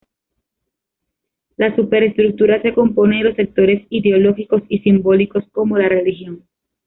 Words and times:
La 1.57 1.75
"superestructura" 1.75 2.59
se 2.63 2.73
compone 2.73 3.17
de 3.17 3.23
los 3.23 3.35
sectores 3.35 3.85
ideológicos 3.91 4.63
y 4.67 4.79
simbólicos 4.79 5.43
como 5.51 5.77
la 5.77 5.89
religión. 5.89 6.43